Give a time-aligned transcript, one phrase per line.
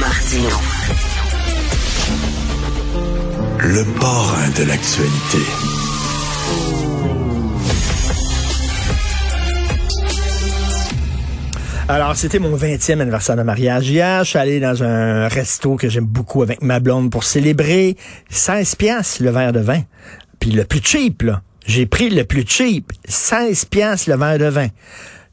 [0.00, 0.48] Martino.
[3.60, 5.38] Le parrain de l'actualité.
[11.88, 14.24] Alors, c'était mon 20e anniversaire de mariage hier.
[14.24, 17.96] Je suis allé dans un resto que j'aime beaucoup avec ma blonde pour célébrer
[18.28, 19.82] 16 piastres le verre de vin.
[20.40, 21.42] Puis le plus cheap, là.
[21.66, 24.68] J'ai pris le plus cheap, 16 piastres le verre de vin.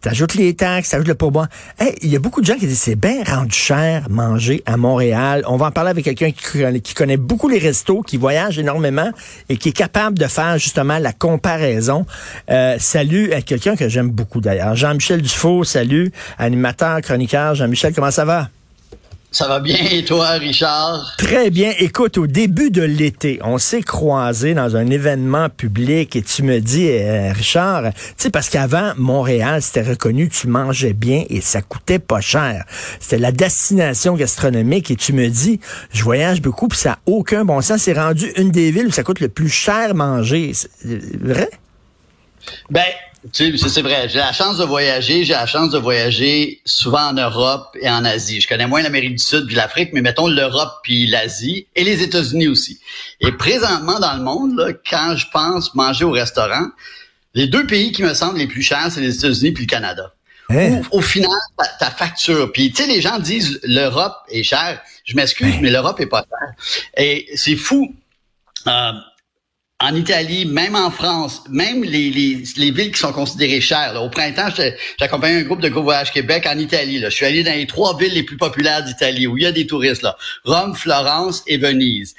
[0.03, 1.47] T'ajoutes les taxes, t'ajoutes le pourboire.
[1.79, 4.75] Hey, il y a beaucoup de gens qui disent c'est bien rendu cher manger à
[4.75, 5.45] Montréal.
[5.47, 9.11] On va en parler avec quelqu'un qui, connaît beaucoup les restos, qui voyage énormément
[9.47, 12.05] et qui est capable de faire justement la comparaison.
[12.51, 14.75] Euh, salut à quelqu'un que j'aime beaucoup d'ailleurs.
[14.75, 17.55] Jean-Michel Dufault, salut, animateur, chroniqueur.
[17.55, 18.49] Jean-Michel, comment ça va?
[19.33, 21.15] Ça va bien et toi, Richard?
[21.17, 21.73] Très bien.
[21.79, 26.59] Écoute, au début de l'été, on s'est croisés dans un événement public et tu me
[26.59, 31.63] dis, euh, Richard, tu sais, parce qu'avant, Montréal, c'était reconnu, tu mangeais bien et ça
[31.63, 32.63] coûtait pas cher.
[32.99, 35.59] C'était la destination gastronomique et tu me dis,
[35.91, 37.81] je voyage beaucoup puis ça n'a aucun bon sens.
[37.81, 40.51] C'est rendu une des villes où ça coûte le plus cher manger.
[41.19, 41.49] vrai?
[42.69, 42.83] Ben,
[43.31, 44.09] tu sais, c'est vrai.
[44.09, 45.23] J'ai la chance de voyager.
[45.23, 48.41] J'ai la chance de voyager souvent en Europe et en Asie.
[48.41, 52.03] Je connais moins l'Amérique du Sud puis l'Afrique, mais mettons l'Europe puis l'Asie et les
[52.03, 52.79] États-Unis aussi.
[53.21, 56.67] Et présentement dans le monde, là, quand je pense manger au restaurant,
[57.33, 60.13] les deux pays qui me semblent les plus chers, c'est les États-Unis puis le Canada.
[60.49, 60.81] Hein?
[60.91, 61.31] Au, final,
[61.79, 62.51] ta, facture.
[62.51, 64.81] Puis tu sais, les gens disent l'Europe est chère.
[65.05, 66.53] Je m'excuse, mais l'Europe est pas chère.
[66.97, 67.95] Et c'est fou.
[68.67, 68.91] Euh,
[69.83, 74.01] en Italie, même en France, même les, les, les villes qui sont considérées chères.
[74.01, 74.47] Au printemps,
[74.97, 76.99] j'accompagnais un groupe de gros voyage Québec en Italie.
[76.99, 77.09] Là.
[77.09, 79.51] Je suis allé dans les trois villes les plus populaires d'Italie où il y a
[79.51, 80.01] des touristes.
[80.01, 80.15] Là.
[80.45, 82.15] Rome, Florence et Venise.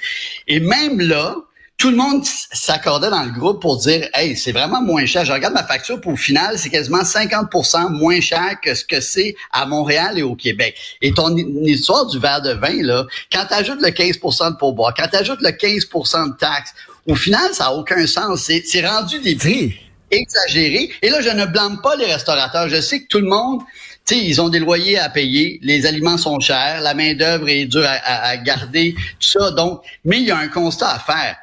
[0.47, 1.37] Et même là,
[1.77, 5.25] tout le monde s'accordait dans le groupe pour dire Hey, c'est vraiment moins cher.
[5.25, 9.01] Je regarde ma facture, pour au final, c'est quasiment 50% moins cher que ce que
[9.01, 10.77] c'est à Montréal et au Québec.
[11.01, 14.93] Et ton histoire du verre de vin, là, quand tu ajoutes le 15% de pourboire,
[14.93, 16.73] quand tu ajoutes le 15% de taxes,
[17.07, 18.49] au final, ça n'a aucun sens.
[18.65, 19.75] C'est rendu des prix
[20.11, 20.91] exagérés.
[21.01, 22.69] Et là, je ne blâme pas les restaurateurs.
[22.69, 23.61] Je sais que tout le monde,
[24.05, 27.49] tu sais, ils ont des loyers à payer, les aliments sont chers, la main d'œuvre
[27.49, 29.51] est dure à, garder, tout ça.
[29.51, 31.35] Donc, mais il y a un constat à faire.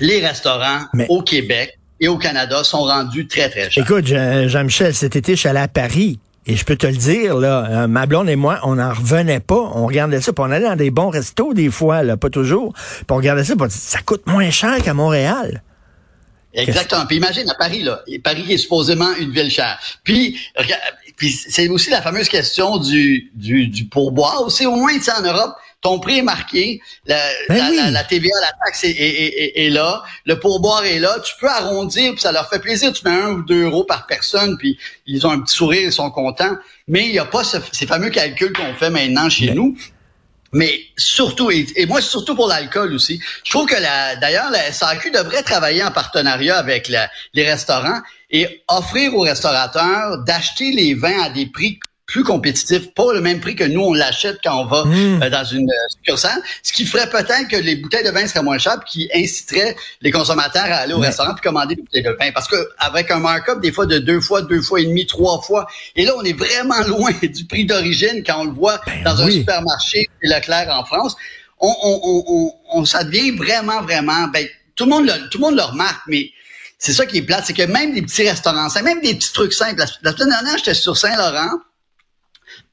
[0.00, 3.84] Les restaurants au Québec et au Canada sont rendus très, très chers.
[3.84, 6.18] Écoute, Jean-Michel, cet été, je suis allé à Paris.
[6.44, 9.38] Et je peux te le dire, là, euh, ma blonde et moi, on n'en revenait
[9.38, 9.70] pas.
[9.74, 12.72] On regardait ça, puis on allait dans des bons restos des fois, là, pas toujours.
[12.74, 15.62] Puis on regardait ça, puis ça coûte moins cher qu'à Montréal.
[16.52, 17.06] Exactement.
[17.06, 18.02] Puis imagine à Paris, là.
[18.24, 19.78] Paris est supposément une ville chère.
[20.02, 20.36] Puis,
[21.16, 24.42] puis c'est aussi la fameuse question du, du, du pourboire.
[24.42, 28.30] Aussi, au moins, tu sais, en Europe, ton prix est marqué, la, ben la, TVA,
[28.40, 32.60] la taxe est, là, le pourboire est là, tu peux arrondir, puis ça leur fait
[32.60, 35.82] plaisir, tu mets un ou deux euros par personne, puis ils ont un petit sourire,
[35.82, 36.56] ils sont contents,
[36.86, 39.76] mais il n'y a pas ces fameux calculs qu'on fait maintenant chez nous.
[40.54, 45.10] Mais surtout, et, moi surtout pour l'alcool aussi, je trouve que la, d'ailleurs la SAQ
[45.10, 46.92] devrait travailler en partenariat avec
[47.32, 51.80] les restaurants et offrir aux restaurateurs d'acheter les vins à des prix
[52.12, 55.22] plus compétitif, pas le même prix que nous on l'achète quand on va hmm.
[55.22, 58.42] euh, dans une euh, succursale, ce qui ferait peut-être que les bouteilles de vin seraient
[58.42, 62.14] moins chères, qui inciterait les consommateurs à aller au restaurant puis commander des bouteilles de
[62.20, 65.06] vin, parce que avec un markup des fois de deux fois, deux fois et demi,
[65.06, 68.78] trois fois, et là on est vraiment loin du prix d'origine quand on le voit
[68.86, 71.16] ben dans un supermarché Leclerc en France.
[71.60, 74.46] On, on, on, on, ça devient vraiment, vraiment, ben
[74.76, 76.30] tout le monde le, tout le monde le remarque, mais
[76.76, 79.54] c'est ça qui est plate, c'est que même des petits restaurants, même des petits trucs
[79.54, 79.78] simples.
[79.78, 81.60] La, la semaine dernière, j'étais sur Saint-Laurent,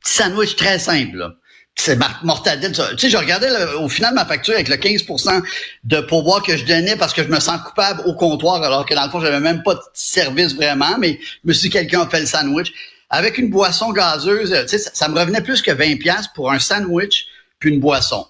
[0.04, 1.36] petit sandwich très simple.
[1.76, 2.74] C'est mortadelle.
[2.74, 5.42] Tu sais, je regardais au final ma facture avec le 15%
[5.86, 8.94] de pourboire que je donnais parce que je me sens coupable au comptoir alors que
[8.94, 12.02] dans le fond, j'avais même pas de service vraiment, mais je me suis dit quelqu'un
[12.02, 12.74] a fait le sandwich.
[13.10, 15.96] Avec une boisson gazeuse, tu sais, ça, me revenait plus que 20
[16.36, 17.28] pour un sandwich
[17.60, 18.26] puis une boisson.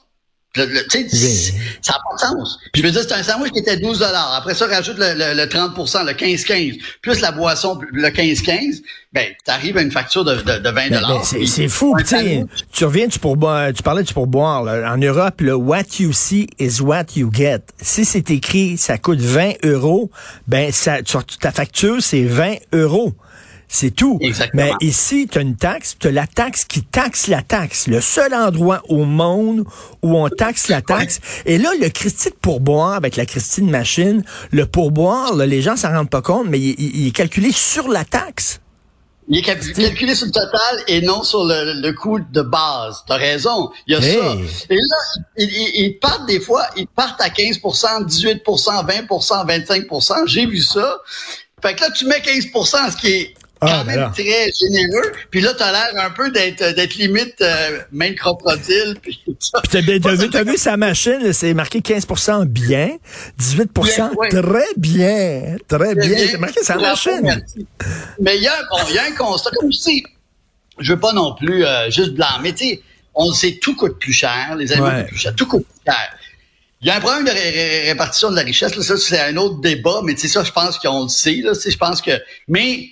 [0.56, 2.60] Le, ça n'a pas de sens.
[2.74, 5.48] Puis je veux dire, c'est un sandwich qui était 12 Après ça, rajoute le, le,
[5.48, 8.82] 30 le 15-15, plus la boisson, le 15-15,
[9.14, 11.24] ben, t'arrives à une facture de, de, de 20 dollars.
[11.24, 11.96] c'est fou.
[12.72, 14.64] Tu reviens tu, pourboire, tu parlais du pourboire.
[14.64, 14.92] Là.
[14.92, 17.62] En Europe, le what you see is what you get.
[17.80, 20.10] Si c'est écrit, ça coûte 20 euros,
[20.48, 20.98] ben, ça,
[21.40, 23.14] ta facture, c'est 20 euros.
[23.72, 24.18] C'est tout.
[24.20, 24.64] Exactement.
[24.64, 27.86] Mais ici, tu as une taxe, tu as la taxe qui taxe la taxe.
[27.86, 29.64] Le seul endroit au monde
[30.02, 31.20] où on taxe la taxe.
[31.46, 35.90] Et là, le Christie de pourboire avec la Christine machine, le pourboire, les gens s'en
[35.90, 38.60] rendent pas compte, mais il, est calculé sur la taxe.
[39.28, 43.04] Il est calculé sur le total et non sur le, coût de base.
[43.08, 43.70] T'as raison.
[43.86, 44.36] Il y a ça.
[44.72, 44.98] Et là,
[45.38, 47.62] ils, partent des fois, ils partent à 15%
[48.08, 50.98] 18% 20% 25% J'ai vu ça.
[51.62, 55.12] Fait que là, tu mets 15% ce qui est Ah, quand même très généreux.
[55.32, 58.96] Puis là, t'as l'air un peu d'être d'être limite euh, main crocodile.
[59.02, 59.22] Puis
[59.70, 62.98] t'as vu, as vu sa machine, c'est marqué 15% bien,
[63.40, 66.28] 18% très bien, très bien.
[66.32, 67.44] C'est marqué sa machine.
[68.22, 69.50] Mais il y, a, bon, y a un constat.
[69.60, 70.04] Comme je dis,
[70.80, 72.54] je veux pas non plus euh, juste blâmer.
[72.54, 72.82] Tu sais,
[73.14, 76.16] on sait, tout coûte plus cher, les animaux coûtent plus cher, tout coûte plus cher.
[76.82, 79.60] Il y a un problème de répartition de la richesse, là, ça c'est un autre
[79.60, 81.42] débat, mais tu sais ça, je pense qu'on le sait.
[81.44, 82.12] Là, je pense que,
[82.48, 82.92] mais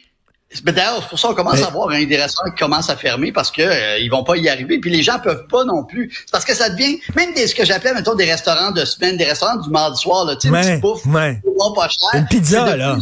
[0.63, 3.31] D'ailleurs, c'est pour ça qu'on commence à voir hein, des restaurants qui commencent à fermer
[3.31, 4.79] parce que euh, ils vont pas y arriver.
[4.79, 6.11] Puis les gens peuvent pas non plus.
[6.13, 9.17] C'est parce que ça devient même des, ce que j'appelais mettons des restaurants de semaine,
[9.17, 11.41] des restaurants du mardi soir, là, tu sais, ouais, une bouffe, ouais.
[11.75, 12.21] pas cher.
[12.21, 12.97] Une pizza, là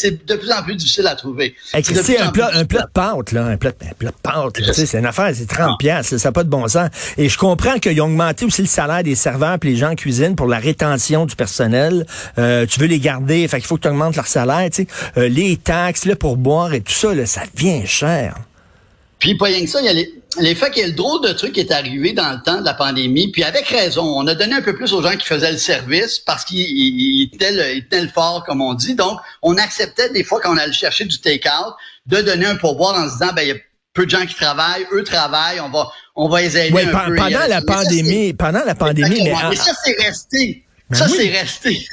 [0.00, 1.54] c'est de plus en plus difficile à trouver.
[1.82, 4.98] C'est un plat, un plat de pâte, là, un plat, un plat de pâte, c'est
[4.98, 6.88] une affaire, c'est 30 pièces, ça n'a pas de bon sens.
[7.18, 9.94] Et je comprends qu'ils ont augmenté aussi le salaire des serveurs puis les gens en
[9.96, 12.06] cuisine pour la rétention du personnel.
[12.38, 14.86] Euh, tu veux les garder, fait qu'il faut que tu augmentes leur salaire, tu sais.
[15.18, 18.36] Euh, les taxes, le pourboire et tout ça, là, ça devient cher.
[19.18, 21.26] Puis pas rien que ça, il y a les, l'effet qu'il y a le drôle
[21.26, 24.26] de truc qui est arrivé dans le temps de la pandémie, puis avec raison, on
[24.26, 28.08] a donné un peu plus aux gens qui faisaient le service parce qu'ils tenaient, le
[28.08, 28.94] fort, comme on dit.
[28.94, 31.74] Donc, on acceptait des fois quand on allait chercher du take-out
[32.06, 33.56] de donner un pourboire en se disant, ben il y a
[33.92, 37.16] peu de gens qui travaillent, eux travaillent, on va, on va les aider un peu.
[37.16, 40.64] Pendant la pandémie, pendant la pandémie, mais, ça c'est resté.
[40.88, 41.86] Ben ça c'est resté.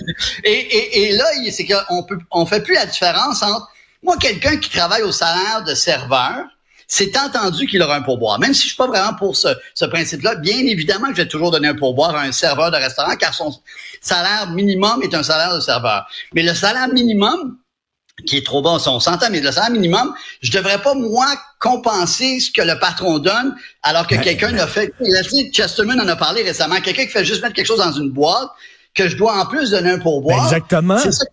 [0.43, 3.67] Et, et, et là, c'est qu'on peut, on fait plus la différence entre
[4.03, 6.45] moi quelqu'un qui travaille au salaire de serveur
[6.87, 8.39] c'est entendu qu'il aura un pourboire.
[8.39, 11.27] Même si je suis pas vraiment pour ce, ce principe-là, bien évidemment que je vais
[11.27, 13.53] toujours donner un pourboire à un serveur de restaurant, car son
[14.01, 16.07] salaire minimum est un salaire de serveur.
[16.33, 17.57] Mais le salaire minimum,
[18.25, 21.27] qui est trop bon, on s'entend, mais le salaire minimum, je devrais pas, moi,
[21.59, 24.93] compenser ce que le patron donne, alors que quelqu'un l'a fait.
[25.51, 26.79] Chesterman en a parlé récemment.
[26.79, 28.49] Quelqu'un qui fait juste mettre quelque chose dans une boîte,
[28.95, 30.45] que je dois en plus donner un pourboire.
[30.45, 30.97] Exactement.
[30.97, 31.25] Ça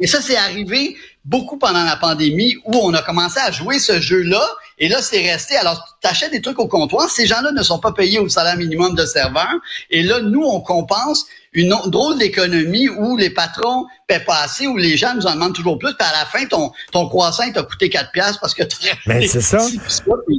[0.00, 4.00] et ça, c'est arrivé beaucoup pendant la pandémie où on a commencé à jouer ce
[4.00, 4.46] jeu-là
[4.78, 5.56] et là, c'est resté.
[5.56, 7.08] Alors, tu achètes des trucs au comptoir.
[7.08, 9.52] Ces gens-là ne sont pas payés au salaire minimum de serveur.
[9.90, 14.76] Et là, nous, on compense une drôle d'économie où les patrons paient pas assez, où
[14.76, 15.94] les gens nous en demandent toujours plus.
[15.96, 18.76] Puis à la fin, ton, ton croissant t'a coûté 4 piastres parce que tu
[19.06, 19.64] Mais c'est ça.
[19.70, 19.78] Tu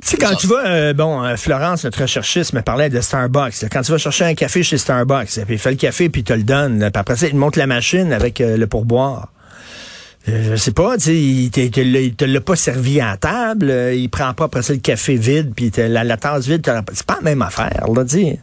[0.03, 3.69] sais, quand tu vas, euh, bon, euh, Florence, notre recherchiste, me parlait de Starbucks.
[3.71, 6.25] Quand tu vas chercher un café chez Starbucks, puis il fait le café, puis il
[6.25, 6.79] te le donne.
[6.79, 9.29] Puis après ça, il te monte la machine avec euh, le pourboire.
[10.27, 14.10] Euh, je sais pas, tu sais, il, te l'a pas servi à table, euh, il
[14.10, 17.22] prend pas après ça le café vide, puis la, la tasse vide, c'est pas la
[17.22, 18.39] même affaire, là, tu Il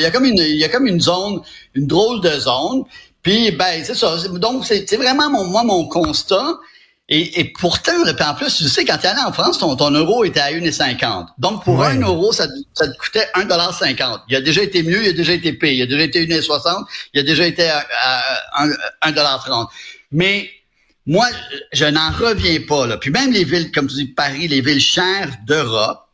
[0.00, 1.40] y a comme une, il y a comme une zone,
[1.74, 2.84] une drôle de zone,
[3.22, 4.16] puis ben c'est ça.
[4.32, 6.58] Donc c'est vraiment mon, moi mon constat.
[7.10, 10.24] Et, et pourtant, en plus, tu sais, quand tu allé en France, ton, ton euro
[10.24, 11.26] était à 1,50.
[11.36, 15.08] Donc, pour un euro, ça, ça te coûtait 1,50 Il a déjà été mieux, il
[15.10, 15.80] a déjà été payé.
[15.80, 17.84] Il a déjà été 1,60 il a déjà été à,
[18.54, 18.66] à
[19.10, 19.66] 1,30
[20.12, 20.48] Mais
[21.06, 21.28] moi,
[21.72, 22.86] je n'en reviens pas.
[22.86, 22.96] Là.
[22.96, 26.08] Puis même les villes, comme tu dis, Paris, les villes chères d'Europe,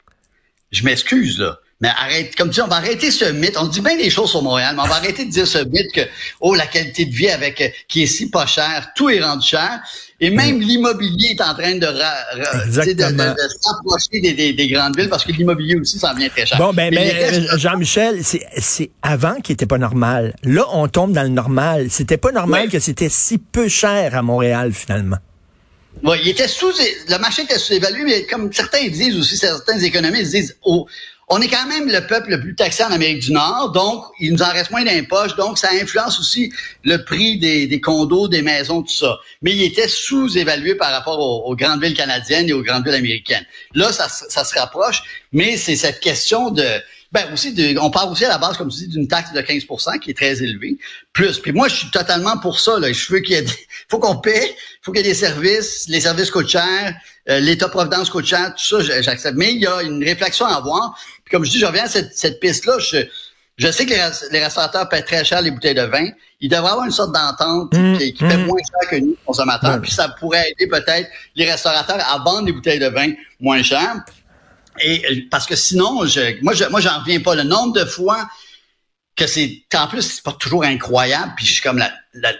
[0.72, 1.58] je m'excuse, là.
[1.80, 3.56] Mais arrête, comme tu dis, on va arrêter ce mythe.
[3.58, 5.90] On dit bien des choses sur Montréal, mais on va arrêter de dire ce mythe
[5.94, 6.02] que,
[6.40, 9.46] oh, la qualité de vie avec, euh, qui est si pas cher, tout est rendu
[9.46, 9.80] cher.
[10.20, 10.60] Et même mm.
[10.60, 11.86] l'immobilier est en train de,
[12.66, 16.58] s'approcher des, des, grandes villes parce que l'immobilier aussi s'en vient très cher.
[16.58, 20.34] Bon, ben, mais, euh, Jean-Michel, c'est avant qui était pas normal.
[20.42, 21.86] Là, on tombe dans le normal.
[21.88, 25.16] C'était pas normal que c'était si peu cher à Montréal, finalement.
[26.02, 26.72] Oui, il était sous,
[27.08, 30.86] le marché était sous-évalué, mais comme certains disent aussi, certains économistes disent, oh,
[31.32, 34.32] on est quand même le peuple le plus taxé en Amérique du Nord, donc il
[34.32, 36.52] nous en reste moins d'impoches, donc ça influence aussi
[36.82, 39.16] le prix des, condos, des maisons, tout ça.
[39.40, 43.46] Mais il était sous-évalué par rapport aux, grandes villes canadiennes et aux grandes villes américaines.
[43.74, 45.02] Là, ça, ça se rapproche,
[45.32, 46.64] mais c'est cette question de
[47.12, 49.98] ben aussi, on parle aussi à la base, comme tu dis, d'une taxe de 15%
[49.98, 50.78] qui est très élevée.
[51.12, 51.38] Plus.
[51.38, 52.78] Puis moi, je suis totalement pour ça.
[52.78, 52.92] Là.
[52.92, 53.44] Je veux qu'il y ait
[53.88, 56.94] faut qu'on paie, il faut qu'il y ait des services, les services coûtent cher,
[57.28, 59.36] euh, l'État-providence coûte cher, tout ça, j'accepte.
[59.36, 60.96] Mais il y a une réflexion à avoir.
[61.24, 62.78] Puis comme je dis, je reviens à cette, cette piste-là.
[62.78, 62.98] Je,
[63.56, 63.92] je sais que
[64.32, 66.08] les, restaurateurs paient très cher les bouteilles de vin.
[66.40, 68.46] Il devrait avoir une sorte d'entente mmh, qui, qui paie mmh.
[68.46, 69.80] moins cher que nous, consommateurs.
[69.82, 73.96] Puis ça pourrait aider peut-être les restaurateurs à vendre des bouteilles de vin moins cher.
[74.82, 77.34] Et euh, parce que sinon, je, moi, je, moi, j'en reviens pas.
[77.34, 78.28] Le nombre de fois
[79.16, 81.32] que c'est, en plus, c'est pas toujours incroyable.
[81.36, 81.92] Puis je suis comme la,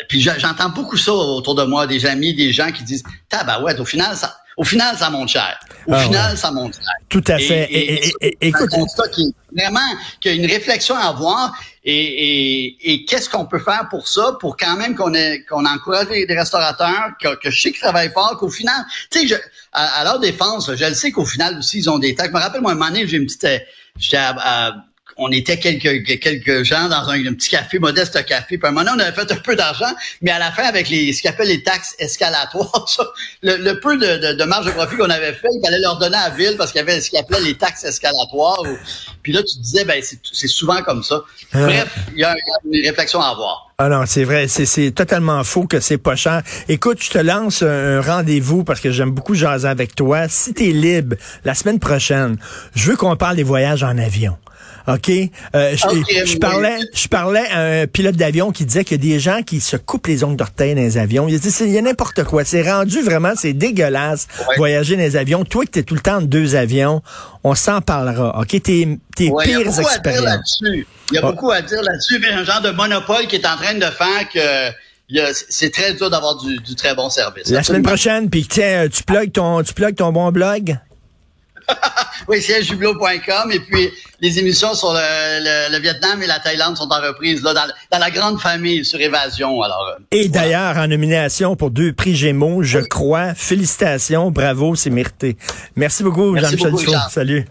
[0.08, 3.84] puis j'entends beaucoup ça autour de moi, des amis, des gens qui disent, tabarouette, au
[3.84, 5.58] final, ça, au final, ça monte cher.
[5.86, 6.92] Au ah final, ça monte cher.
[7.08, 7.66] Tout à fait.
[7.72, 9.80] Et, et, et, écoute, ça qui vraiment
[10.20, 11.58] qu'il y a une réflexion à avoir.
[11.82, 15.12] Et, qu'est-ce qu'on peut faire pour ça, pour quand même qu'on
[15.48, 19.40] qu'on encourage les, restaurateurs, que, que, je sais qu'ils travaillent fort, qu'au final, tu sais,
[19.72, 22.28] à, leur défense, je le sais qu'au final aussi ils ont des taxes.
[22.28, 23.48] Je me rappelle moi un moment donné, j'ai une petite,
[23.98, 24.74] j'étais à,
[25.20, 28.56] on était quelques quelques gens dans un, petit café, modeste café.
[28.56, 30.64] Puis à un moment donné, on avait fait un peu d'argent, mais à la fin,
[30.64, 32.86] avec les ce qu'on appelle les taxes escalatoires,
[33.42, 36.34] le, peu de, marge de profit qu'on avait fait, il fallait leur donner à la
[36.34, 38.62] ville parce qu'il y avait ce qu'on appelait les taxes escalatoires.
[39.22, 41.22] puis là, tu disais, ben c'est souvent comme ça.
[41.54, 41.66] Euh.
[41.66, 42.34] Bref, il y, a
[42.64, 43.70] une réflexion à avoir.
[43.76, 46.42] Ah non, c'est vrai, c'est totalement faux que c'est pas cher.
[46.68, 50.28] Écoute, je te lance un, rendez-vous parce que j'aime beaucoup jaser avec toi.
[50.28, 52.36] Si tu es libre la semaine prochaine,
[52.74, 54.36] je veux qu'on parle des voyages en avion.
[54.94, 55.10] OK?
[55.54, 59.20] Euh, je, parlais, je parlais à un pilote d'avion qui disait qu'il y a des
[59.20, 61.28] gens qui se coupent les ongles d'orteil dans les avions.
[61.28, 62.44] Il dit, il y a n'importe quoi.
[62.44, 65.44] C'est rendu vraiment, c'est dégueulasse voyager dans les avions.
[65.44, 67.02] Toi qui es tout le temps en deux avions,
[67.44, 68.40] on s'en parlera.
[68.40, 68.48] OK?
[68.62, 70.62] Tes, tes pires expériences.
[70.62, 72.16] Il y a beaucoup à dire là-dessus.
[72.18, 74.74] Il y a un genre de monopole qui est en train de faire que
[75.48, 77.48] c'est très dur d'avoir du, très bon service.
[77.50, 80.78] La semaine prochaine, puis tu plugues ton, tu plugues ton bon blog?
[82.28, 82.60] oui, c'est.
[82.60, 87.98] Et puis, les émissions sur le, Vietnam et la Thaïlande sont en reprise là, dans,
[87.98, 89.62] la grande famille sur Évasion.
[89.62, 93.34] Alors, euh, et d'ailleurs, en nomination pour deux prix Gémeaux, je crois.
[93.34, 95.36] Félicitations, bravo, c'est mérité.
[95.76, 96.74] Merci beaucoup, Jean-Michel
[97.10, 97.46] Salut.